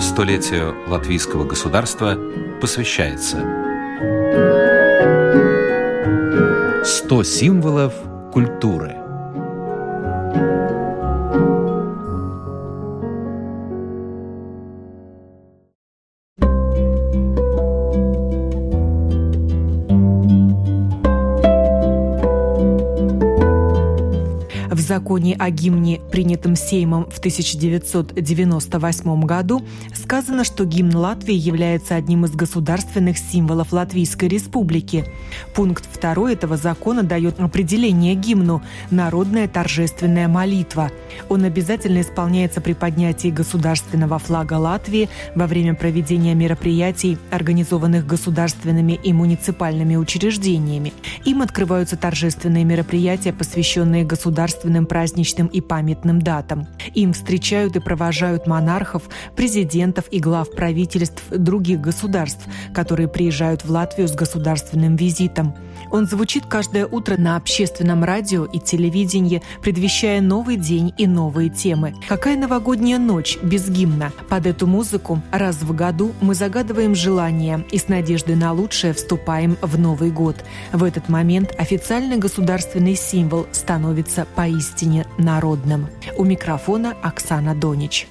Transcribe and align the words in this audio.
Столетию 0.00 0.74
латвийского 0.88 1.44
государства 1.44 2.16
посвящается 2.60 3.38
100 6.84 7.22
символов 7.22 7.94
культуры– 8.32 8.96
законе 24.88 25.36
о 25.38 25.50
гимне, 25.50 26.00
принятом 26.10 26.56
Сеймом 26.56 27.04
в 27.10 27.18
1998 27.18 29.24
году, 29.24 29.62
сказано, 29.94 30.44
что 30.44 30.64
гимн 30.64 30.96
Латвии 30.96 31.34
является 31.34 31.94
одним 31.94 32.24
из 32.24 32.32
государственных 32.32 33.18
символов 33.18 33.72
Латвийской 33.72 34.28
Республики. 34.28 35.04
Пункт 35.54 35.84
2 36.00 36.32
этого 36.32 36.56
закона 36.56 37.02
дает 37.02 37.38
определение 37.38 38.14
гимну– 38.14 38.62
народная 38.90 39.46
торжественная 39.46 40.26
молитва. 40.26 40.90
Он 41.28 41.44
обязательно 41.44 42.00
исполняется 42.00 42.62
при 42.62 42.72
поднятии 42.72 43.28
государственного 43.28 44.18
флага 44.18 44.54
Латвии 44.54 45.10
во 45.34 45.46
время 45.46 45.74
проведения 45.74 46.34
мероприятий, 46.34 47.18
организованных 47.30 48.06
государственными 48.06 48.98
и 49.02 49.12
муниципальными 49.12 49.96
учреждениями. 49.96 50.94
Им 51.26 51.42
открываются 51.42 51.96
торжественные 51.96 52.64
мероприятия, 52.64 53.34
посвященные 53.34 54.04
государственным 54.04 54.77
праздничным 54.86 55.46
и 55.46 55.60
памятным 55.60 56.20
датам. 56.20 56.66
Им 56.94 57.12
встречают 57.12 57.76
и 57.76 57.80
провожают 57.80 58.46
монархов, 58.46 59.04
президентов 59.36 60.06
и 60.10 60.20
глав 60.20 60.50
правительств 60.50 61.22
других 61.30 61.80
государств, 61.80 62.46
которые 62.74 63.08
приезжают 63.08 63.64
в 63.64 63.70
Латвию 63.70 64.08
с 64.08 64.12
государственным 64.12 64.96
визитом. 64.96 65.54
Он 65.90 66.06
звучит 66.06 66.44
каждое 66.46 66.86
утро 66.86 67.16
на 67.16 67.36
общественном 67.36 68.04
радио 68.04 68.44
и 68.44 68.58
телевидении, 68.58 69.42
предвещая 69.62 70.20
новый 70.20 70.56
день 70.56 70.92
и 70.98 71.06
новые 71.06 71.48
темы. 71.48 71.94
Какая 72.08 72.36
новогодняя 72.36 72.98
ночь 72.98 73.38
без 73.42 73.68
гимна? 73.68 74.12
Под 74.28 74.46
эту 74.46 74.66
музыку 74.66 75.22
раз 75.32 75.56
в 75.62 75.74
году 75.74 76.12
мы 76.20 76.34
загадываем 76.34 76.94
желания 76.94 77.64
и 77.70 77.78
с 77.78 77.88
надеждой 77.88 78.36
на 78.36 78.52
лучшее 78.52 78.92
вступаем 78.92 79.56
в 79.62 79.78
Новый 79.78 80.10
год. 80.10 80.36
В 80.72 80.84
этот 80.84 81.08
момент 81.08 81.54
официальный 81.56 82.16
государственный 82.16 82.94
символ 82.94 83.46
становится 83.52 84.26
поистине 84.34 84.67
народным. 85.18 85.88
У 86.16 86.24
микрофона 86.24 86.94
Оксана 87.02 87.54
Донич. 87.54 88.08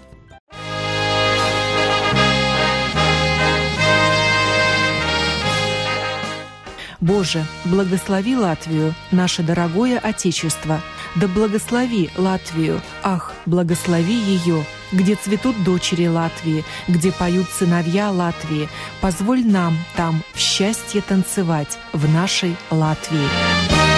Боже, 7.00 7.46
благослови 7.66 8.36
Латвию, 8.36 8.94
наше 9.12 9.44
дорогое 9.44 10.00
Отечество. 10.00 10.82
Да 11.16 11.28
благослови 11.28 12.10
Латвию, 12.18 12.82
ах, 13.04 13.34
благослови 13.46 14.14
ее, 14.14 14.66
где 14.92 15.16
цветут 15.16 15.64
дочери 15.64 16.08
Латвии, 16.08 16.66
где 16.88 17.12
поют 17.12 17.48
сыновья 17.50 18.12
Латвии. 18.12 18.68
Позволь 19.00 19.46
нам 19.46 19.78
там 19.96 20.22
в 20.34 20.40
счастье 20.40 21.02
танцевать 21.02 21.80
в 21.94 22.12
нашей 22.12 22.56
Латвии. 22.72 23.97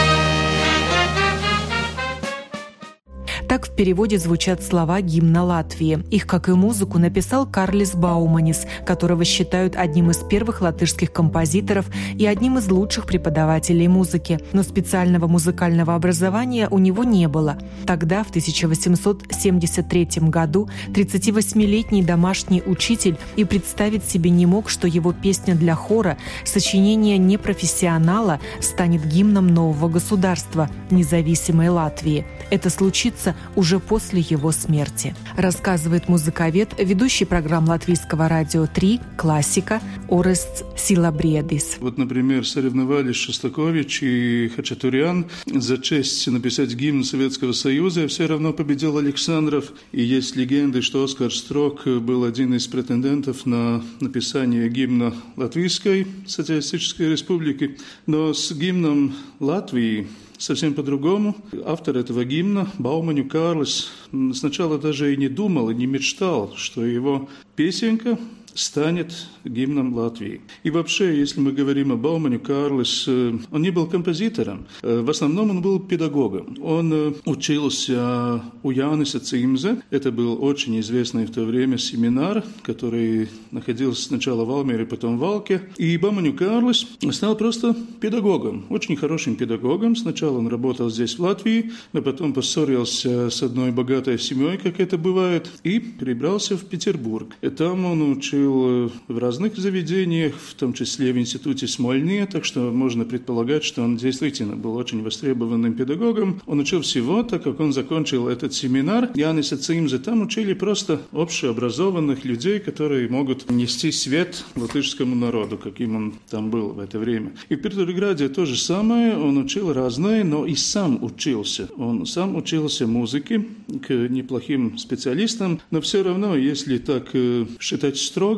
Так 3.50 3.66
в 3.66 3.72
переводе 3.72 4.20
звучат 4.20 4.62
слова 4.62 5.02
гимна 5.02 5.44
Латвии. 5.44 6.04
Их, 6.12 6.28
как 6.28 6.50
и 6.50 6.52
музыку, 6.52 7.00
написал 7.00 7.48
Карлис 7.48 7.96
Бауманис, 7.96 8.68
которого 8.86 9.26
считают 9.26 9.76
одним 9.76 10.12
из 10.12 10.18
первых 10.18 10.62
латышских 10.62 11.12
композиторов 11.12 11.88
и 12.16 12.28
одним 12.28 12.60
из 12.60 12.70
лучших 12.70 13.08
преподавателей 13.08 13.88
музыки. 13.88 14.40
Но 14.54 14.62
специального 14.62 15.26
музыкального 15.26 15.96
образования 15.96 16.68
у 16.70 16.78
него 16.78 17.04
не 17.04 17.28
было. 17.28 17.58
Тогда, 17.88 18.24
в 18.24 18.30
1873 18.30 20.08
году, 20.30 20.70
38-летний 20.90 22.04
домашний 22.04 22.62
учитель 22.64 23.18
и 23.36 23.46
представить 23.46 24.04
себе 24.04 24.30
не 24.30 24.46
мог, 24.46 24.70
что 24.70 24.88
его 24.88 25.12
песня 25.12 25.56
для 25.56 25.74
хора, 25.74 26.20
сочинение 26.46 27.18
непрофессионала, 27.18 28.40
станет 28.62 29.08
гимном 29.08 29.48
нового 29.48 29.90
государства, 29.90 30.70
независимой 30.92 31.70
Латвии. 31.70 32.28
Это 32.52 32.70
случится 32.70 33.36
уже 33.56 33.80
после 33.80 34.22
его 34.22 34.52
смерти, 34.52 35.16
рассказывает 35.36 36.08
музыковед, 36.08 36.70
ведущий 36.78 37.26
программ 37.26 37.68
Латвийского 37.68 38.28
радио 38.28 38.68
3 38.68 39.00
«Классика» 39.18 39.82
Орест 40.10 40.66
Силабредис. 40.78 41.78
Вот, 41.80 41.98
например, 41.98 42.46
соревновались 42.46 43.16
Шостакович 43.16 44.04
и 44.04 44.52
Хачатурян 44.56 45.26
за 45.46 45.78
честь 45.78 46.28
написать 46.28 46.74
гимн 46.74 47.04
Советского 47.04 47.54
Союза, 47.54 48.04
и 48.04 48.08
все 48.08 48.26
равно 48.26 48.54
победил 48.54 48.98
Александров. 48.98 49.72
И 49.92 50.02
есть 50.02 50.36
легенды, 50.36 50.82
что 50.82 51.04
Оскар 51.04 51.34
Строк 51.34 51.86
был 51.86 52.24
один 52.24 52.54
из 52.54 52.68
претендентов 52.68 53.46
на 53.46 53.84
написание 54.00 54.70
гимна 54.70 55.14
Латвийской 55.36 56.08
Социалистической 56.28 57.10
Республики. 57.10 57.78
Но 58.06 58.34
с 58.34 58.52
гимном 58.52 59.14
Латвии 59.40 60.08
совсем 60.40 60.74
по-другому. 60.74 61.36
Автор 61.66 61.98
этого 61.98 62.26
гимна, 62.26 62.68
Бауманю 62.80 63.30
Карлес, 63.30 63.92
сначала 64.34 64.80
даже 64.80 65.14
и 65.14 65.18
не 65.18 65.28
думал, 65.28 65.70
и 65.70 65.76
не 65.76 65.86
мечтал, 65.86 66.54
что 66.56 66.84
его 66.84 67.30
песенка 67.56 68.18
станет 68.56 69.14
гимном 69.46 69.94
Латвии. 69.94 70.42
И 70.64 70.70
вообще, 70.70 71.18
если 71.18 71.40
мы 71.40 71.52
говорим 71.52 71.92
о 71.92 71.96
Баумане 71.96 72.40
Карлес, 72.40 73.06
э, 73.08 73.38
он 73.52 73.62
не 73.62 73.72
был 73.72 73.88
композитором. 73.88 74.68
Э, 74.82 75.02
в 75.02 75.10
основном 75.10 75.52
он 75.52 75.62
был 75.62 75.80
педагогом. 75.80 76.58
Он 76.62 76.92
э, 76.94 77.14
учился 77.26 78.42
у 78.64 78.72
Яниса 78.72 79.20
Цимзе. 79.20 79.82
Это 79.90 80.12
был 80.12 80.44
очень 80.44 80.80
известный 80.80 81.26
в 81.26 81.32
то 81.32 81.44
время 81.44 81.78
семинар, 81.78 82.44
который 82.64 83.30
находился 83.52 84.04
сначала 84.04 84.46
в 84.46 84.52
Алмере, 84.52 84.86
потом 84.86 85.18
в 85.18 85.20
Валке. 85.22 85.62
И 85.78 85.98
Бауманю 85.98 86.34
Карлес 86.34 86.88
стал 87.12 87.36
просто 87.36 87.76
педагогом, 88.00 88.66
очень 88.70 88.96
хорошим 88.96 89.36
педагогом. 89.36 89.96
Сначала 89.96 90.38
он 90.38 90.48
работал 90.48 90.90
здесь, 90.90 91.18
в 91.18 91.22
Латвии, 91.22 91.72
но 91.94 92.02
потом 92.02 92.34
поссорился 92.34 93.30
с 93.30 93.44
одной 93.44 93.72
богатой 93.72 94.20
семьей, 94.20 94.58
как 94.58 94.80
это 94.80 94.98
бывает, 94.98 95.50
и 95.64 95.80
перебрался 95.80 96.58
в 96.58 96.66
Петербург. 96.66 97.36
И 97.42 97.50
там 97.50 97.86
он 97.86 98.12
учил 98.12 98.39
в 98.48 99.18
разных 99.18 99.58
заведениях, 99.58 100.34
в 100.36 100.54
том 100.54 100.74
числе 100.74 101.14
в 101.14 101.18
институте 101.18 101.68
Смольные, 101.68 102.26
так 102.26 102.46
что 102.46 102.72
можно 102.72 103.06
предполагать, 103.06 103.64
что 103.64 103.82
он 103.84 103.98
действительно 103.98 104.56
был 104.56 104.76
очень 104.76 105.04
востребованным 105.04 105.74
педагогом. 105.74 106.42
Он 106.46 106.60
учил 106.60 106.82
всего, 106.82 107.24
так 107.24 107.44
как 107.44 107.60
он 107.60 107.74
закончил 107.74 108.28
этот 108.28 108.54
семинар. 108.54 109.10
Янис 109.16 109.50
Цимзе 109.50 109.98
там 110.00 110.22
учили 110.22 110.54
просто 110.54 111.02
общеобразованных 111.12 112.26
людей, 112.26 112.60
которые 112.60 113.10
могут 113.10 113.50
нести 113.50 113.92
свет 113.92 114.44
латышскому 114.56 115.16
народу, 115.16 115.58
каким 115.58 115.96
он 115.96 116.14
там 116.30 116.50
был 116.50 116.70
в 116.70 116.80
это 116.80 117.00
время. 117.00 117.34
И 117.50 117.56
в 117.56 117.62
Петрограде 117.62 118.30
то 118.30 118.46
же 118.46 118.56
самое, 118.58 119.18
он 119.18 119.38
учил 119.38 119.74
разное, 119.74 120.24
но 120.24 120.46
и 120.46 120.56
сам 120.56 121.04
учился. 121.04 121.70
Он 121.78 122.06
сам 122.06 122.36
учился 122.36 122.88
музыке 122.88 123.46
к 123.88 123.90
неплохим 123.90 124.78
специалистам, 124.78 125.60
но 125.72 125.82
все 125.82 126.04
равно, 126.04 126.36
если 126.36 126.78
так 126.78 127.10
э, 127.14 127.46
считать 127.60 127.98
строго, 127.98 128.29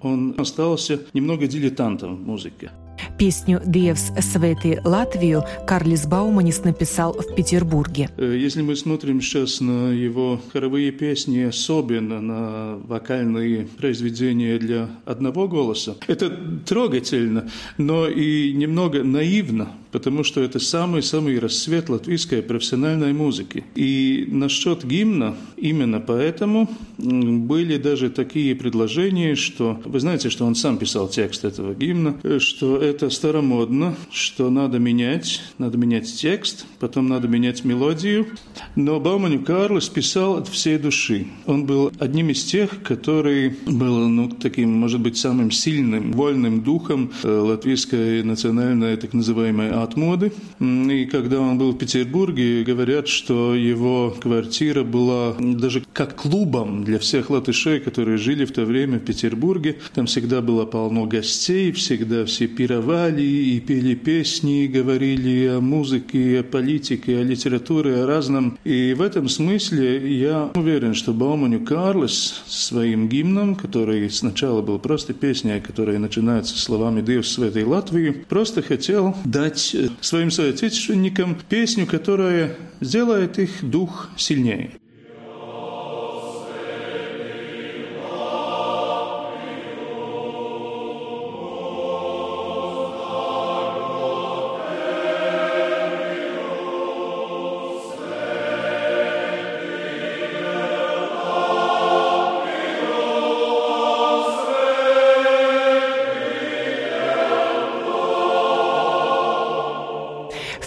он 0.00 0.34
остался 0.38 1.00
немного 1.14 1.46
дилетантом 1.46 2.16
в 2.16 2.26
музыке. 2.26 2.70
Песню 3.18 3.62
«Диевс 3.64 4.12
Свети 4.20 4.78
Латвию» 4.84 5.42
Карлис 5.66 6.06
Бауманис 6.06 6.64
написал 6.64 7.14
в 7.14 7.34
Петербурге. 7.34 8.10
Э, 8.16 8.36
если 8.36 8.62
мы 8.62 8.76
смотрим 8.76 9.20
сейчас 9.20 9.60
на 9.60 9.90
его 9.90 10.40
хоровые 10.52 10.92
песни, 10.92 11.40
особенно 11.40 12.20
на 12.20 12.76
вокальные 12.76 13.68
произведения 13.78 14.58
для 14.58 14.90
одного 15.06 15.48
голоса, 15.48 15.96
это 16.06 16.30
трогательно, 16.66 17.50
но 17.78 18.06
и 18.06 18.52
немного 18.52 19.02
наивно, 19.02 19.68
потому 19.96 20.24
что 20.24 20.42
это 20.42 20.58
самый-самый 20.58 21.38
рассвет 21.38 21.88
латвийской 21.88 22.42
профессиональной 22.42 23.14
музыки. 23.14 23.64
И 23.74 24.28
насчет 24.30 24.84
гимна, 24.84 25.36
именно 25.56 26.00
поэтому 26.00 26.68
были 26.98 27.78
даже 27.78 28.10
такие 28.10 28.54
предложения, 28.54 29.34
что, 29.36 29.80
вы 29.86 29.98
знаете, 30.00 30.28
что 30.28 30.44
он 30.44 30.54
сам 30.54 30.76
писал 30.76 31.08
текст 31.08 31.46
этого 31.46 31.74
гимна, 31.74 32.14
э, 32.24 32.38
что 32.40 32.76
это 32.76 33.08
старомодно, 33.08 33.96
что 34.10 34.50
надо 34.50 34.78
менять, 34.78 35.40
надо 35.56 35.78
менять 35.78 36.14
текст, 36.14 36.66
потом 36.78 37.08
надо 37.08 37.26
менять 37.26 37.64
мелодию. 37.64 38.26
Но 38.74 39.00
Бауманю 39.00 39.40
Карлос 39.40 39.88
писал 39.88 40.36
от 40.36 40.46
всей 40.48 40.76
души. 40.76 41.28
Он 41.46 41.64
был 41.64 41.90
одним 41.98 42.28
из 42.28 42.44
тех, 42.44 42.82
который 42.82 43.56
был, 43.64 44.08
ну, 44.08 44.28
таким, 44.28 44.74
может 44.74 45.00
быть, 45.00 45.16
самым 45.16 45.50
сильным, 45.50 46.12
вольным 46.12 46.60
духом 46.60 47.12
э, 47.22 47.28
латвийской 47.28 48.22
национальной, 48.22 48.98
так 48.98 49.14
называемой 49.14 49.70
от 49.86 49.96
моды. 49.96 50.32
И 50.60 51.08
когда 51.10 51.40
он 51.40 51.58
был 51.58 51.72
в 51.72 51.78
Петербурге, 51.78 52.64
говорят, 52.64 53.08
что 53.08 53.54
его 53.54 54.14
квартира 54.20 54.82
была 54.82 55.34
даже 55.38 55.82
как 55.92 56.16
клубом 56.16 56.84
для 56.84 56.98
всех 56.98 57.30
латышей, 57.30 57.80
которые 57.80 58.18
жили 58.18 58.44
в 58.44 58.52
то 58.52 58.64
время 58.64 58.98
в 58.98 59.04
Петербурге. 59.04 59.76
Там 59.94 60.06
всегда 60.06 60.42
было 60.42 60.66
полно 60.66 61.06
гостей, 61.06 61.72
всегда 61.72 62.24
все 62.24 62.46
пировали 62.46 63.22
и 63.22 63.60
пели 63.60 63.94
песни, 63.94 64.64
и 64.64 64.68
говорили 64.68 65.46
о 65.46 65.60
музыке, 65.60 66.40
о 66.40 66.42
политике, 66.42 67.18
о 67.18 67.22
литературе, 67.22 68.02
о 68.02 68.06
разном. 68.06 68.58
И 68.64 68.94
в 68.94 69.02
этом 69.02 69.28
смысле 69.28 70.18
я 70.18 70.50
уверен, 70.54 70.94
что 70.94 71.12
Бауманю 71.12 71.60
Карлес 71.64 72.42
своим 72.46 73.08
гимном, 73.08 73.54
который 73.54 74.10
сначала 74.10 74.62
был 74.62 74.78
просто 74.78 75.14
песней, 75.14 75.60
которая 75.60 75.98
начинается 75.98 76.58
словами 76.58 77.00
«Диевs 77.00 77.24
Святой 77.24 77.64
Латвии», 77.64 78.10
просто 78.28 78.62
хотел 78.62 79.14
дать 79.24 79.65
своим 80.00 80.30
соотечественникам 80.30 81.36
песню, 81.48 81.86
которая 81.86 82.56
сделает 82.80 83.38
их 83.38 83.50
дух 83.62 84.10
сильнее. 84.16 84.72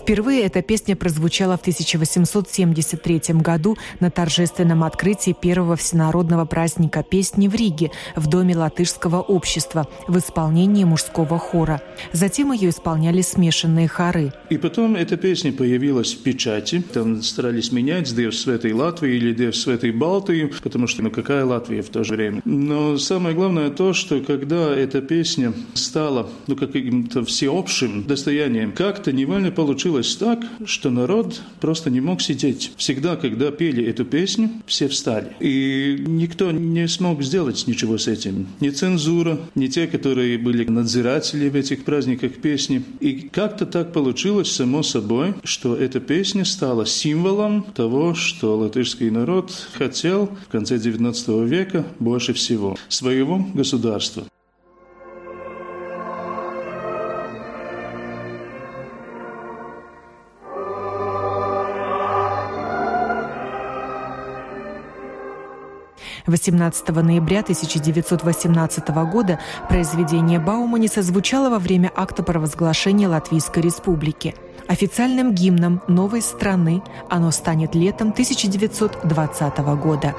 Впервые 0.09 0.41
эта 0.41 0.63
песня 0.63 0.95
прозвучала 0.95 1.55
в 1.55 1.61
1873 1.61 3.35
году 3.35 3.77
на 3.99 4.09
торжественном 4.09 4.83
открытии 4.83 5.35
первого 5.39 5.75
всенародного 5.75 6.45
праздника 6.45 7.03
песни 7.03 7.47
в 7.47 7.53
Риге 7.53 7.91
в 8.15 8.25
Доме 8.25 8.57
латышского 8.57 9.21
общества 9.21 9.87
в 10.07 10.17
исполнении 10.17 10.83
мужского 10.83 11.37
хора. 11.37 11.83
Затем 12.11 12.51
ее 12.51 12.71
исполняли 12.71 13.21
смешанные 13.21 13.87
хоры. 13.87 14.33
И 14.49 14.57
потом 14.57 14.95
эта 14.95 15.15
песня 15.15 15.53
появилась 15.53 16.15
в 16.15 16.23
печати. 16.23 16.83
Там 16.91 17.21
старались 17.21 17.71
менять 17.71 18.07
с 18.07 18.11
«Дев 18.11 18.33
Светой 18.33 18.73
Латвии» 18.73 19.13
или 19.13 19.31
«Дев 19.31 19.55
Светой 19.55 19.91
Балтии», 19.91 20.51
потому 20.63 20.87
что 20.87 21.03
ну 21.03 21.11
какая 21.11 21.45
Латвия 21.45 21.83
в 21.83 21.89
то 21.89 22.03
же 22.03 22.15
время. 22.15 22.41
Но 22.45 22.97
самое 22.97 23.35
главное 23.35 23.69
то, 23.69 23.93
что 23.93 24.19
когда 24.21 24.73
эта 24.73 25.01
песня 25.01 25.53
стала 25.75 26.27
ну 26.47 26.55
каким-то 26.55 27.23
всеобщим 27.23 28.05
достоянием, 28.05 28.71
как-то 28.71 29.11
невольно 29.11 29.51
получилось 29.51 29.98
получилось 29.99 30.15
так, 30.15 30.39
что 30.65 30.89
народ 30.89 31.41
просто 31.59 31.89
не 31.89 32.01
мог 32.01 32.21
сидеть. 32.21 32.71
Всегда, 32.77 33.15
когда 33.15 33.51
пели 33.51 33.83
эту 33.85 34.05
песню, 34.05 34.49
все 34.65 34.87
встали. 34.87 35.35
И 35.39 36.03
никто 36.07 36.51
не 36.51 36.87
смог 36.87 37.23
сделать 37.23 37.67
ничего 37.67 37.97
с 37.97 38.07
этим. 38.07 38.47
Ни 38.61 38.69
цензура, 38.69 39.37
ни 39.55 39.67
те, 39.67 39.87
которые 39.87 40.37
были 40.37 40.65
надзиратели 40.65 41.49
в 41.49 41.55
этих 41.55 41.83
праздниках 41.83 42.33
песни. 42.41 42.83
И 43.01 43.29
как-то 43.31 43.65
так 43.65 43.93
получилось, 43.93 44.51
само 44.51 44.83
собой, 44.83 45.33
что 45.43 45.75
эта 45.75 45.99
песня 45.99 46.45
стала 46.45 46.85
символом 46.85 47.63
того, 47.75 48.13
что 48.13 48.57
латышский 48.57 49.09
народ 49.09 49.51
хотел 49.73 50.29
в 50.47 50.51
конце 50.51 50.77
XIX 50.77 51.47
века 51.47 51.83
больше 51.99 52.33
всего. 52.33 52.77
Своего 52.89 53.45
государства.– 53.53 54.23
18 66.29 66.87
ноября 66.89 67.39
1918 67.39 68.87
года 69.11 69.39
произведение 69.67 70.39
Бауманиса 70.39 71.01
звучало 71.01 71.49
во 71.49 71.59
время 71.59 71.91
акта 71.95 72.23
провозглашения 72.23 73.09
Латвийской 73.09 73.61
Республики. 73.61 74.35
Официальным 74.67 75.33
гимном 75.33 75.81
новой 75.87 76.21
страны 76.21 76.83
оно 77.09 77.31
станет 77.31 77.73
летом 77.75 78.09
1920 78.09 79.57
года. 79.81 80.15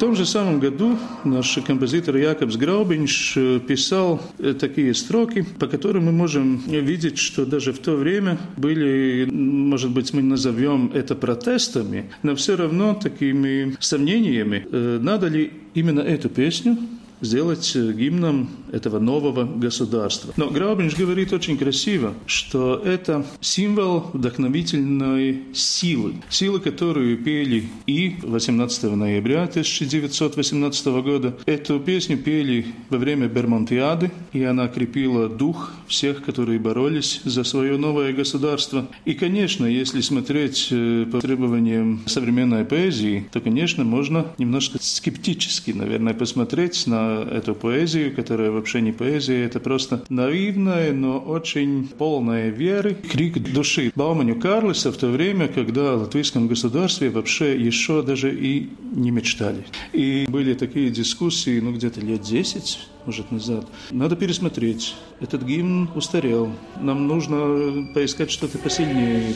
Том 0.00 0.16
же 0.16 0.24
самом 0.24 0.60
году 0.60 0.98
наш 1.24 1.58
композитор 1.66 2.16
Якобс 2.16 2.56
Граубинш 2.56 3.34
э, 3.36 3.60
писал 3.60 4.22
э, 4.38 4.54
такие 4.54 4.94
строки, 4.94 5.44
по 5.58 5.66
которым 5.66 6.06
мы 6.06 6.12
можем 6.12 6.56
видеть, 6.66 7.18
что 7.18 7.44
даже 7.44 7.74
в 7.74 7.80
то 7.80 7.96
время 7.96 8.38
были, 8.56 9.28
может 9.30 9.90
быть, 9.90 10.14
мы 10.14 10.22
назовем 10.22 10.90
это 10.94 11.14
протестами, 11.14 12.10
но 12.22 12.34
все 12.34 12.56
равно 12.56 12.94
такими 12.94 13.76
сомнениями, 13.78 14.66
э, 14.72 14.98
надо 15.02 15.28
ли 15.28 15.52
именно 15.74 16.00
эту 16.00 16.30
песню 16.30 16.78
сделать 17.20 17.72
э, 17.74 17.92
гимном 17.92 18.50
этого 18.72 18.98
нового 18.98 19.44
государства. 19.44 20.32
Но 20.36 20.48
Граубинш 20.48 20.96
говорит 20.96 21.32
очень 21.32 21.58
красиво, 21.58 22.14
что 22.26 22.76
это 22.76 23.24
символ 23.40 24.10
вдохновительной 24.12 25.42
силы. 25.52 26.14
Силы, 26.28 26.60
которую 26.60 27.18
пели 27.18 27.68
и 27.86 28.16
18 28.22 28.82
ноября 28.94 29.44
1918 29.44 30.86
года. 30.86 31.36
Эту 31.46 31.80
песню 31.80 32.18
пели 32.18 32.66
во 32.88 32.98
время 32.98 33.28
Бермонтиады, 33.28 34.10
и 34.32 34.42
она 34.42 34.68
крепила 34.68 35.28
дух 35.28 35.72
всех, 35.86 36.24
которые 36.24 36.58
боролись 36.58 37.20
за 37.24 37.44
свое 37.44 37.76
новое 37.76 38.12
государство. 38.12 38.86
И, 39.04 39.14
конечно, 39.14 39.66
если 39.66 40.00
смотреть 40.00 40.68
э, 40.70 41.06
по 41.10 41.20
требованиям 41.20 42.02
современной 42.06 42.64
поэзии, 42.64 43.26
то, 43.32 43.40
конечно, 43.40 43.84
можно 43.84 44.26
немножко 44.38 44.78
скептически, 44.80 45.72
наверное, 45.72 46.14
посмотреть 46.14 46.86
на 46.86 47.09
эту 47.30 47.54
поэзию, 47.54 48.14
которая 48.14 48.50
вообще 48.50 48.80
не 48.80 48.92
поэзия, 48.92 49.44
это 49.44 49.60
просто 49.60 50.04
наивная, 50.08 50.92
но 50.92 51.18
очень 51.18 51.88
полная 51.98 52.48
веры, 52.50 52.94
крик 52.94 53.52
души. 53.52 53.92
Бауманю 53.94 54.40
Карлиса 54.40 54.92
в 54.92 54.96
то 54.96 55.08
время, 55.08 55.48
когда 55.48 55.96
в 55.96 56.02
латвийском 56.02 56.48
государстве 56.48 57.10
вообще 57.10 57.58
еще 57.60 58.02
даже 58.02 58.34
и 58.34 58.70
не 58.92 59.10
мечтали. 59.10 59.64
И 59.92 60.26
были 60.28 60.54
такие 60.54 60.90
дискуссии, 60.90 61.60
ну, 61.60 61.72
где-то 61.72 62.00
лет 62.00 62.22
10, 62.22 62.78
может, 63.06 63.30
назад. 63.30 63.66
Надо 63.90 64.16
пересмотреть. 64.16 64.94
Этот 65.20 65.42
гимн 65.42 65.90
устарел. 65.94 66.50
Нам 66.80 67.06
нужно 67.06 67.88
поискать 67.94 68.30
что-то 68.30 68.58
посильнее. 68.58 69.34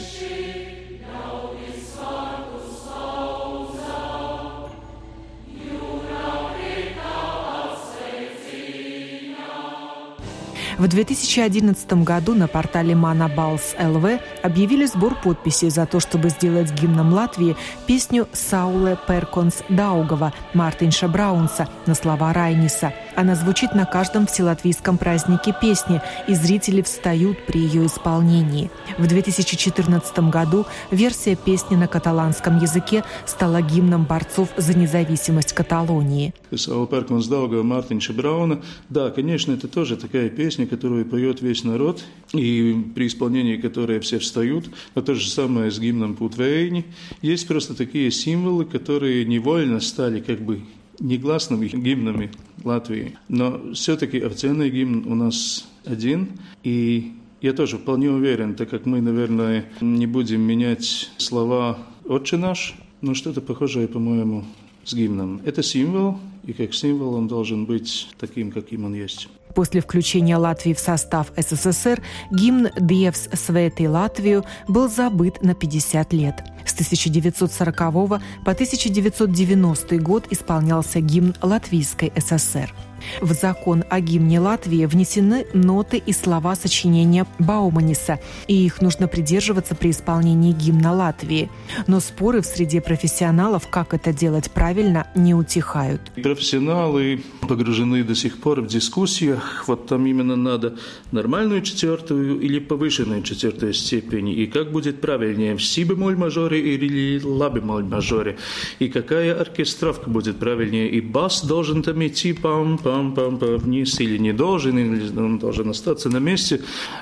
В 10.85 10.87
2011 10.87 12.03
году 12.03 12.35
на 12.35 12.47
портале 12.47 12.93
Манабалс 12.93 13.73
ЛВ 13.79 14.19
объявили 14.43 14.85
сбор 14.85 15.15
подписей 15.15 15.71
за 15.71 15.87
то, 15.87 15.99
чтобы 15.99 16.29
сделать 16.29 16.71
гимном 16.73 17.11
Латвии 17.11 17.55
песню 17.87 18.27
Сауле 18.33 18.95
Перконс 19.07 19.63
Даугова 19.67 20.31
Мартинша 20.53 21.07
Браунса 21.07 21.67
на 21.87 21.95
слова 21.95 22.31
Райниса. 22.33 22.93
Она 23.15 23.35
звучит 23.35 23.73
на 23.73 23.85
каждом 23.85 24.27
вселатвийском 24.27 24.97
празднике 24.97 25.55
песни, 25.59 26.01
и 26.27 26.35
зрители 26.35 26.81
встают 26.81 27.45
при 27.45 27.59
ее 27.59 27.85
исполнении. 27.85 28.69
В 28.97 29.07
2014 29.07 30.19
году 30.29 30.65
версия 30.91 31.35
песни 31.35 31.75
на 31.75 31.87
каталанском 31.87 32.59
языке 32.59 33.03
стала 33.25 33.61
гимном 33.61 34.05
борцов 34.05 34.49
за 34.57 34.77
независимость 34.77 35.53
Каталонии. 35.53 36.33
Сауле 36.55 36.87
Перконс 36.87 37.27
Даугова 37.27 37.63
Мартинша 37.63 38.13
Брауна. 38.13 38.61
Да, 38.89 39.09
конечно, 39.11 39.51
это 39.51 39.67
тоже 39.67 39.97
такая 39.97 40.29
песня, 40.29 40.67
которую 40.67 41.05
поет 41.05 41.41
весь 41.41 41.63
народ, 41.63 42.03
и 42.33 42.75
при 42.95 43.07
исполнении 43.07 43.57
которой 43.57 43.99
все 43.99 44.19
встают, 44.19 44.65
но 44.93 45.01
то 45.01 45.15
же 45.15 45.29
самое 45.29 45.71
с 45.71 45.79
гимном 45.79 46.15
Путвейни. 46.15 46.85
Есть 47.21 47.47
просто 47.47 47.75
такие 47.75 48.11
символы, 48.11 48.65
которые 48.65 49.25
невольно 49.25 49.79
стали 49.79 50.19
как 50.19 50.41
бы 50.41 50.61
негласными 50.99 51.67
гимнами 51.67 52.31
Латвии. 52.63 53.17
Но 53.27 53.73
все-таки 53.73 54.19
официальный 54.19 54.69
гимн 54.69 55.11
у 55.11 55.15
нас 55.15 55.67
один, 55.85 56.29
и 56.63 57.13
я 57.41 57.53
тоже 57.53 57.77
вполне 57.77 58.09
уверен, 58.09 58.55
так 58.55 58.69
как 58.69 58.85
мы, 58.85 59.01
наверное, 59.01 59.65
не 59.81 60.07
будем 60.07 60.41
менять 60.41 61.11
слова 61.17 61.77
«Отче 62.05 62.37
наш», 62.37 62.75
но 63.01 63.13
что-то 63.13 63.41
похожее, 63.41 63.87
по-моему, 63.87 64.45
с 64.83 64.93
гимном. 64.93 65.41
Это 65.45 65.61
символ, 65.61 66.19
и 66.45 66.53
как 66.53 66.73
символ 66.73 67.15
он 67.15 67.27
должен 67.27 67.65
быть 67.65 68.09
таким, 68.19 68.51
каким 68.51 68.85
он 68.85 68.93
есть. 68.93 69.27
После 69.53 69.79
включения 69.79 70.35
Латвии 70.35 70.73
в 70.73 70.79
состав 70.79 71.31
СССР 71.37 72.01
гимн 72.29 72.69
«Диевс 72.77 73.29
Свети 73.33 73.87
Латвию» 73.87 74.43
был 74.67 74.89
забыт 74.89 75.41
на 75.41 75.55
50 75.55 76.11
лет. 76.13 76.43
С 76.65 76.73
1940 76.73 77.77
по 77.77 78.51
1990 78.51 79.97
год 79.99 80.25
исполнялся 80.29 80.99
гимн 80.99 81.35
Латвийской 81.41 82.11
ССР. 82.17 82.73
В 83.21 83.33
закон 83.33 83.83
о 83.89 83.99
гимне 83.99 84.39
Латвии 84.39 84.85
внесены 84.85 85.45
ноты 85.53 85.97
и 85.97 86.13
слова 86.13 86.55
сочинения 86.55 87.25
Бауманиса, 87.39 88.19
и 88.47 88.65
их 88.65 88.81
нужно 88.81 89.07
придерживаться 89.07 89.75
при 89.75 89.91
исполнении 89.91 90.51
гимна 90.51 90.93
Латвии. 90.93 91.49
Но 91.87 91.99
споры 91.99 92.41
в 92.41 92.45
среде 92.45 92.81
профессионалов, 92.81 93.67
как 93.69 93.93
это 93.93 94.13
делать 94.13 94.51
правильно, 94.51 95.07
не 95.15 95.33
утихают. 95.33 96.01
Профессионалы 96.21 97.23
погружены 97.47 98.03
до 98.03 98.15
сих 98.15 98.39
пор 98.39 98.61
в 98.61 98.67
дискуссиях, 98.67 99.65
вот 99.67 99.87
там 99.87 100.05
именно 100.05 100.35
надо 100.35 100.75
нормальную 101.11 101.61
четвертую 101.61 102.39
или 102.39 102.59
повышенную 102.59 103.21
четвертую 103.23 103.73
степень, 103.73 104.29
и 104.29 104.47
как 104.47 104.71
будет 104.71 105.01
правильнее, 105.01 105.55
в 105.55 105.63
си 105.63 105.83
бемоль 105.83 106.15
мажоре 106.15 106.59
или 106.59 107.21
ла 107.23 107.49
бемоль 107.49 107.83
мажоре, 107.83 108.37
и 108.79 108.87
какая 108.87 109.39
оркестровка 109.39 110.09
будет 110.09 110.39
правильнее, 110.39 110.89
и 110.89 111.01
бас 111.01 111.43
должен 111.43 111.83
там 111.83 112.05
идти 112.05 112.33
пам-пам, 112.33 112.94
пам-пам-пам 112.95 113.57
вниз 113.57 113.99
или 113.99 114.17
не 114.17 114.33
должен, 114.33 114.77
или 114.77 115.19
он 115.19 115.37
должен 115.37 115.69
остаться 115.69 116.09
на 116.09 116.17
месте. 116.17 116.61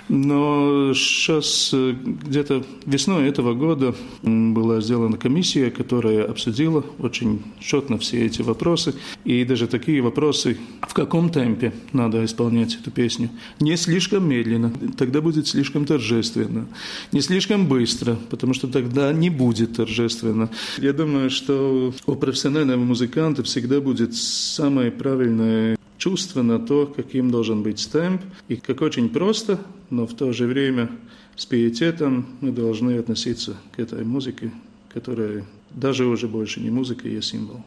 Но 0.10 0.94
сейчас 0.94 1.72
э, 1.74 1.94
где-то 2.28 2.64
весной 2.86 3.28
этого 3.28 3.54
года 3.54 3.96
была 4.22 4.82
сделана 4.82 5.18
комиссия, 5.18 5.70
которая 5.72 6.26
обсудила 6.26 6.84
очень 7.00 7.42
четно 7.60 7.98
все 7.98 8.26
эти 8.26 8.42
вопросы. 8.42 8.96
И 9.26 9.44
даже 9.46 9.68
такие 9.68 10.02
вопросы, 10.02 10.58
в 10.82 10.94
каком 10.94 11.30
темпе 11.30 11.74
надо 11.94 12.24
исполнять 12.26 12.76
эту 12.76 12.92
песню. 12.92 13.30
Не 13.60 13.78
слишком 13.78 14.28
медленно, 14.28 14.72
тогда 14.98 15.22
будет 15.22 15.48
слишком 15.48 15.86
торжественно. 15.86 16.68
Не 17.12 17.22
слишком 17.22 17.68
быстро, 17.68 18.18
потому 18.30 18.54
что 18.54 18.68
тогда 18.68 19.14
не 19.14 19.30
будет 19.30 19.76
торжественно. 19.76 20.50
Я 20.78 20.94
думаю, 20.94 21.30
что 21.30 21.94
у 22.06 22.16
профессионального 22.16 22.84
музыканта 22.84 23.44
всегда 23.44 23.80
будет 23.82 24.16
самое 24.16 24.92
правильное 24.92 25.78
чувство 26.04 26.42
на 26.42 26.60
то, 26.60 26.86
каким 26.86 27.32
должен 27.32 27.64
быть 27.64 27.80
стемп, 27.80 28.22
и 28.50 28.58
как 28.58 28.82
очень 28.82 29.08
просто, 29.08 29.58
но 29.90 30.06
в 30.06 30.14
то 30.14 30.34
же 30.34 30.48
время 30.48 30.90
с 31.38 31.46
пиететом 31.46 32.26
мы 32.42 32.52
должны 32.52 32.98
относиться 32.98 33.56
к 33.72 33.80
этой 33.80 34.04
музыке, 34.04 34.52
которая 34.94 35.46
даже 35.70 36.06
уже 36.06 36.28
больше 36.28 36.60
не 36.60 36.72
музыка, 36.72 37.08
а 37.08 37.22
символ. 37.22 37.64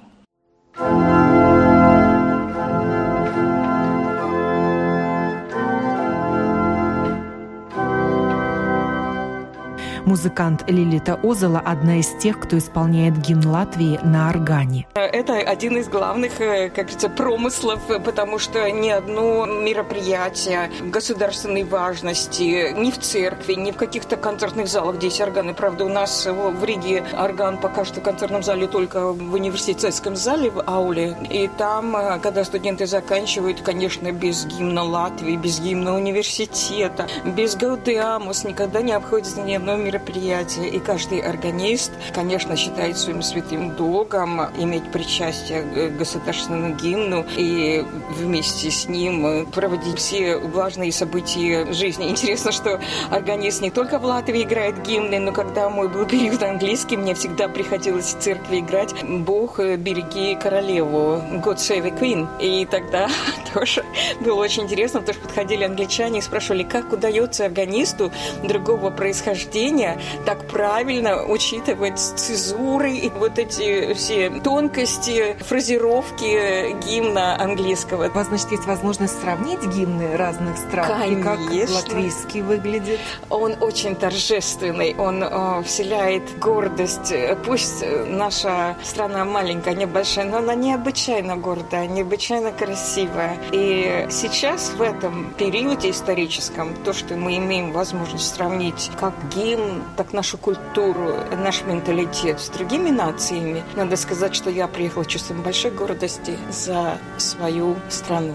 Музыкант 10.07 10.63
Лилита 10.69 11.19
Озела– 11.25 11.61
одна 11.65 11.99
из 11.99 12.07
тех, 12.21 12.39
кто 12.39 12.57
исполняет 12.59 13.19
гимн 13.19 13.45
Латвии 13.45 13.99
на 14.05 14.31
органе. 14.31 14.87
Это 14.95 15.35
один 15.39 15.79
из 15.79 15.89
главных, 15.89 16.41
э, 16.41 16.69
как 16.69 16.85
говорится, 16.85 17.09
промыслов, 17.09 17.81
потому 18.05 18.39
что 18.39 18.71
ни 18.71 18.89
одно 18.89 19.45
мероприятие 19.47 20.71
государственной 20.93 21.65
важности 21.65 22.73
ни 22.79 22.93
в 22.93 23.01
церкви, 23.01 23.55
ни 23.55 23.73
в 23.73 23.77
каких-то 23.77 24.17
концертных 24.17 24.69
залах, 24.69 24.99
где 24.99 25.09
есть 25.09 25.21
органы. 25.21 25.55
Правда, 25.55 25.85
у 25.85 25.89
нас 25.89 26.25
в 26.25 26.65
Риге 26.65 27.03
орган 27.19 27.59
пока 27.59 27.85
что 27.85 27.99
в 27.99 28.05
концертном 28.05 28.45
зале 28.45 28.69
только 28.69 29.11
в 29.11 29.35
университетском 29.35 30.15
зале, 30.15 30.51
в 30.51 30.63
ауле. 30.69 31.17
И 31.29 31.51
там, 31.59 31.97
э, 31.97 32.21
когда 32.21 32.45
студенты 32.45 32.87
заканчивают, 32.87 33.63
конечно, 33.63 34.13
без 34.13 34.47
гимна 34.47 34.85
Латвии, 34.85 35.35
без 35.35 35.59
гимна 35.59 35.97
университета, 35.97 37.09
без 37.25 37.57
Гаудеамус 37.57 38.45
никогда 38.45 38.83
не 38.83 38.93
обходится 38.93 39.41
ни 39.41 39.55
одно 39.55 39.75
мероприятие 39.75 39.96
мероприятие, 39.97 40.69
и 40.69 40.79
каждый 40.79 41.21
органист, 41.21 41.93
конечно, 42.15 42.57
считает 42.57 42.99
своим 42.99 43.23
святым 43.23 43.75
долгом 43.77 44.41
иметь 44.59 44.91
причастие 44.93 45.63
к 45.63 45.97
государственному 45.97 46.75
гимну 46.75 47.25
и 47.37 47.85
вместе 48.11 48.71
с 48.71 48.89
ним 48.89 49.47
проводить 49.47 49.99
все 49.99 50.37
важные 50.37 50.93
события 50.93 51.73
жизни. 51.73 52.09
Интересно, 52.11 52.53
что 52.53 52.81
органист 53.11 53.63
не 53.63 53.71
только 53.71 53.99
в 53.99 54.05
Латвии 54.05 54.43
играет 54.43 54.83
гимны, 54.83 55.19
но 55.19 55.33
когда 55.33 55.71
мой 55.71 55.89
был 55.89 56.05
период 56.07 56.43
английский, 56.43 56.97
мне 56.97 57.15
всегда 57.15 57.49
приходилось 57.49 58.15
в 58.15 58.19
церкви 58.19 58.61
играть 58.61 58.95
«Бог, 59.03 59.59
береги 59.59 60.37
королеву», 60.37 61.23
«God 61.45 61.57
save 61.57 61.87
a 61.87 61.91
queen». 61.91 62.29
И 62.41 62.67
тогда 62.67 63.09
тоже 63.55 63.85
было 64.21 64.41
очень 64.41 64.65
интересно, 64.65 65.01
потому 65.01 65.19
что 65.19 65.27
подходили 65.27 65.65
англичане 65.65 66.19
и 66.19 66.23
спрашивали, 66.23 66.65
как 66.65 66.93
удается 66.93 67.47
органисту 67.47 68.13
другого 68.43 68.91
происхождения 68.91 69.86
чтения 69.87 69.99
так 70.25 70.47
правильно 70.49 71.25
учитывать 71.25 71.99
цезуры 71.99 72.93
и 72.93 73.11
вот 73.11 73.39
эти 73.39 73.95
все 73.95 74.31
тонкости 74.41 75.37
фразировки 75.41 76.77
гимна 76.87 77.41
английского. 77.41 78.09
У 78.09 78.13
вас, 78.13 78.29
значит, 78.29 78.51
есть 78.51 78.67
возможность 78.67 79.21
сравнить 79.21 79.63
гимны 79.63 80.17
разных 80.17 80.57
стран? 80.57 80.87
Конечно. 80.87 81.19
И 81.19 81.67
как 81.67 81.71
латвийский 81.75 82.43
выглядит? 82.43 83.01
Он 83.31 83.55
очень 83.61 83.95
торжественный, 83.97 84.95
он 84.97 85.23
э, 85.23 85.63
вселяет 85.65 86.39
гордость. 86.39 87.13
Пусть 87.45 87.85
наша 88.07 88.77
страна 88.83 89.25
маленькая, 89.25 89.75
небольшая, 89.75 90.25
но 90.25 90.39
она 90.39 90.55
необычайно 90.55 91.37
гордая, 91.37 91.87
необычайно 91.87 92.53
красивая. 92.53 93.37
И 93.53 94.07
сейчас 94.11 94.71
в 94.71 94.83
этом 94.83 95.33
периоде 95.39 95.91
историческом 95.91 96.75
то, 96.85 96.93
что 96.93 97.15
мы 97.15 97.37
имеем 97.37 97.73
возможность 97.73 98.35
сравнить 98.35 98.91
как 98.99 99.15
гимн 99.35 99.76
так 99.97 100.13
нашу 100.13 100.39
культуру, 100.39 101.15
наш 101.37 101.63
менталитет 101.63 102.41
с 102.41 102.49
другими 102.49 102.91
нациями. 102.91 103.65
Надо 103.75 103.97
сказать, 103.97 104.35
что 104.35 104.51
я 104.51 104.69
приехала 104.69 105.05
чувством 105.05 105.43
большой 105.43 105.71
гордости 105.71 106.39
за 106.51 106.99
свою 107.19 107.77
страну. 107.89 108.35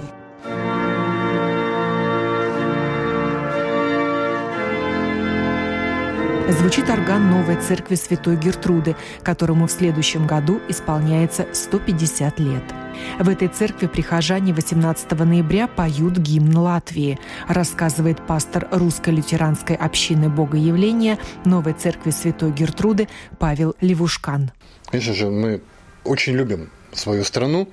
Звучит 6.50 6.90
орган 6.90 7.32
новой 7.32 7.56
церкви 7.56 7.96
Святой 7.96 8.36
Гертруды, 8.36 8.96
которому 9.24 9.68
в 9.68 9.72
следующем 9.72 10.28
году 10.28 10.60
исполняется 10.68 11.48
150 11.54 12.40
лет. 12.40 12.64
В 13.20 13.30
этой 13.30 13.48
церкви 13.48 13.88
прихожане 13.88 14.54
18 14.54 15.12
ноября 15.12 15.68
поют 15.68 16.18
гимн 16.18 16.58
Латвии, 16.58 17.20
рассказывает 17.48 18.26
пастор 18.26 18.68
русской 18.72 19.12
лютеранской 19.12 19.76
общины 19.76 20.30
Богоявления 20.30 21.18
новой 21.46 21.74
церкви 21.74 22.12
Святой 22.12 22.52
Гертруды 22.52 23.08
Павел 23.40 23.76
Левушкан. 23.82 24.52
Конечно 24.90 25.14
же, 25.14 25.30
мы 25.30 25.62
очень 26.04 26.34
любим 26.34 26.70
свою 26.94 27.24
страну, 27.24 27.70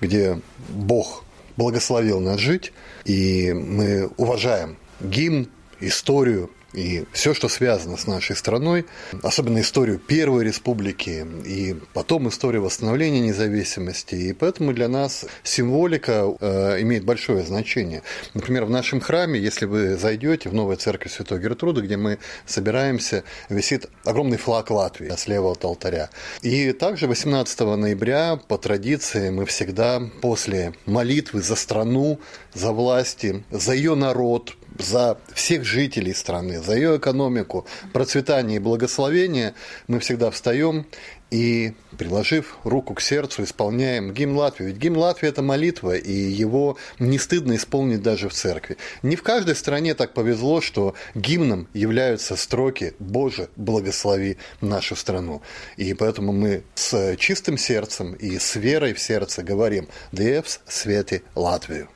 где 0.00 0.40
Бог 0.68 1.24
благословил 1.56 2.20
нас 2.20 2.38
жить, 2.40 2.72
и 3.04 3.52
мы 3.52 4.10
уважаем 4.16 4.76
гимн, 5.00 5.48
историю, 5.80 6.50
и 6.72 7.04
все, 7.12 7.34
что 7.34 7.48
связано 7.48 7.96
с 7.96 8.06
нашей 8.06 8.36
страной, 8.36 8.86
особенно 9.22 9.60
историю 9.60 9.98
Первой 9.98 10.44
Республики 10.44 11.26
и 11.44 11.76
потом 11.92 12.28
историю 12.28 12.62
восстановления 12.62 13.20
независимости. 13.20 14.14
И 14.14 14.32
поэтому 14.32 14.72
для 14.72 14.88
нас 14.88 15.26
символика 15.42 16.34
э, 16.40 16.80
имеет 16.82 17.04
большое 17.04 17.44
значение. 17.44 18.02
Например, 18.34 18.64
в 18.64 18.70
нашем 18.70 19.00
храме, 19.00 19.38
если 19.38 19.66
вы 19.66 19.96
зайдете 19.96 20.48
в 20.48 20.54
новую 20.54 20.76
церковь 20.76 21.12
Святой 21.12 21.40
Гертруды, 21.40 21.82
где 21.82 21.96
мы 21.96 22.18
собираемся, 22.46 23.24
висит 23.48 23.86
огромный 24.04 24.38
флаг 24.38 24.70
Латвии 24.70 25.10
слева 25.16 25.52
от 25.52 25.64
алтаря. 25.64 26.10
И 26.42 26.72
также 26.72 27.06
18 27.06 27.60
ноября 27.60 28.36
по 28.36 28.58
традиции 28.58 29.30
мы 29.30 29.46
всегда 29.46 30.02
после 30.20 30.72
молитвы 30.86 31.42
за 31.42 31.56
страну, 31.56 32.20
за 32.54 32.72
власти, 32.72 33.44
за 33.50 33.74
ее 33.74 33.94
народ, 33.94 34.56
за 34.80 35.18
всех 35.34 35.64
жителей 35.64 36.14
страны, 36.14 36.60
за 36.60 36.74
ее 36.74 36.96
экономику, 36.96 37.66
процветание 37.92 38.56
и 38.56 38.60
благословение, 38.60 39.54
мы 39.86 40.00
всегда 40.00 40.30
встаем 40.30 40.86
и, 41.30 41.74
приложив 41.96 42.58
руку 42.64 42.94
к 42.94 43.00
сердцу, 43.00 43.44
исполняем 43.44 44.12
гимн 44.12 44.36
Латвии. 44.36 44.66
Ведь 44.66 44.76
гимн 44.76 44.98
Латвии– 44.98 45.28
это 45.30 45.42
молитва, 45.42 45.96
и 45.96 46.12
его 46.12 46.76
не 46.98 47.18
стыдно 47.18 47.54
исполнить 47.54 48.02
даже 48.02 48.28
в 48.28 48.34
церкви. 48.34 48.76
Не 49.02 49.16
в 49.16 49.22
каждой 49.22 49.54
стране 49.54 49.94
так 49.94 50.12
повезло, 50.12 50.60
что 50.60 50.94
гимном 51.14 51.68
являются 51.72 52.36
строки 52.36 52.94
«Боже, 52.98 53.48
благослови 53.56 54.38
нашу 54.60 54.96
страну». 54.96 55.42
И 55.76 55.94
поэтому 55.94 56.32
мы 56.32 56.64
с 56.74 57.16
чистым 57.16 57.58
сердцем 57.58 58.14
и 58.14 58.38
с 58.38 58.56
верой 58.56 58.94
в 58.94 59.00
сердце 59.00 59.42
говорим 59.42 59.88
«Диевс 60.12 60.60
свети 60.66 61.22
Латвию». 61.34 61.88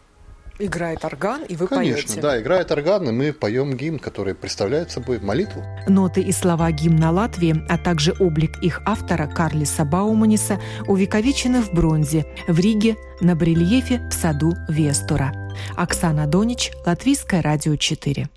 Играет 0.58 1.04
орган, 1.04 1.42
и 1.42 1.56
вы 1.56 1.66
Конечно, 1.66 2.06
поете. 2.06 2.20
да, 2.20 2.40
играет 2.40 2.70
орган, 2.70 3.08
и 3.08 3.12
мы 3.12 3.32
поем 3.32 3.76
гимн, 3.76 3.98
который 3.98 4.34
представляет 4.34 4.90
собой 4.92 5.18
молитву. 5.18 5.64
Ноты 5.88 6.20
и 6.20 6.30
слова 6.30 6.70
гимна 6.70 7.10
Латвии, 7.10 7.64
а 7.68 7.76
также 7.76 8.14
облик 8.20 8.62
их 8.62 8.80
автора 8.86 9.26
Карлиса 9.26 9.84
Бауманиса 9.84 10.60
увековечены 10.86 11.60
в 11.60 11.72
бронзе 11.72 12.24
в 12.46 12.58
Риге 12.60 12.96
на 13.20 13.34
барельефе 13.34 14.08
в 14.10 14.14
саду 14.14 14.54
Вестура. 14.68 15.32
Оксана 15.76 16.26
Донич, 16.26 16.70
Латвийское 16.86 17.42
радио 17.42 17.76
4. 17.76 18.28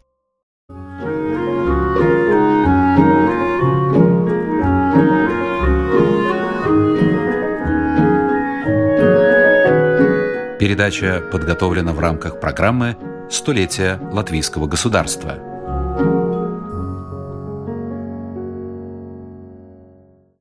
Передача 10.68 11.22
подготовлена 11.32 11.94
в 11.94 12.00
рамках 12.02 12.42
программы 12.42 12.98
«Столетие 13.32 13.98
латвийского 14.12 14.68
государства». 14.68 15.57